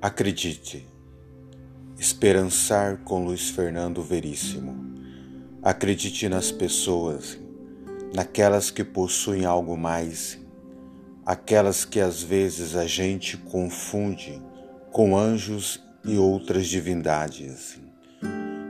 [0.00, 0.86] Acredite.
[1.98, 4.94] Esperançar com Luiz Fernando Veríssimo.
[5.60, 7.36] Acredite nas pessoas,
[8.14, 10.38] naquelas que possuem algo mais,
[11.26, 14.40] aquelas que às vezes a gente confunde
[14.92, 17.80] com anjos e outras divindades.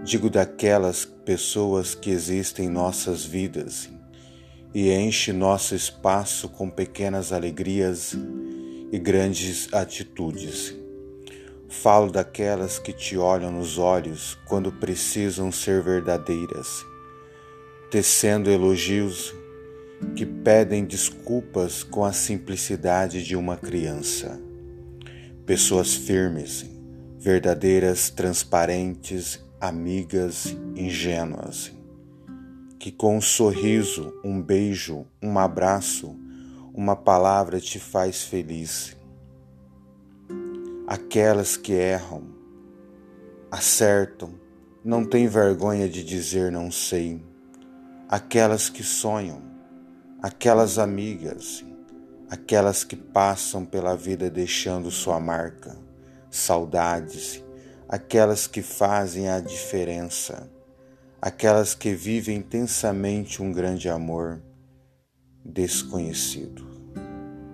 [0.05, 3.91] Digo daquelas pessoas que existem em nossas vidas
[4.75, 8.17] e enche nosso espaço com pequenas alegrias
[8.91, 10.88] e grandes atitudes
[11.69, 16.83] Falo daquelas que te olham nos olhos quando precisam ser verdadeiras,
[17.91, 19.35] tecendo elogios
[20.17, 24.41] que pedem desculpas com a simplicidade de uma criança.
[25.45, 26.65] Pessoas firmes,
[27.19, 31.71] verdadeiras, transparentes, amigas, ingênuas,
[32.79, 36.17] que com um sorriso, um beijo, um abraço,
[36.73, 38.98] uma palavra te faz feliz
[40.89, 42.23] aquelas que erram,
[43.51, 44.33] acertam,
[44.83, 47.23] não têm vergonha de dizer não sei,
[48.09, 49.43] aquelas que sonham,
[50.23, 51.63] aquelas amigas,
[52.31, 55.77] aquelas que passam pela vida deixando sua marca,
[56.31, 57.45] saudades,
[57.87, 60.51] aquelas que fazem a diferença,
[61.21, 64.41] aquelas que vivem intensamente um grande amor
[65.45, 66.67] desconhecido.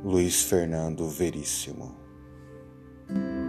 [0.05, 2.04] Luiz Fernando Veríssimo
[3.07, 3.44] Thank you.